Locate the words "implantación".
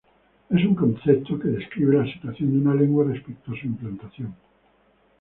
3.67-4.33